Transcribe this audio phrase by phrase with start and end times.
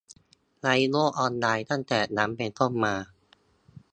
[0.63, 2.95] ในโลกออนไลน์ตั้งแต่นั้นเป็นต้นมา